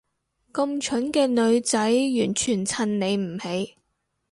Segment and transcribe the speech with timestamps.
[0.51, 3.75] 咁蠢嘅女仔完全襯你唔起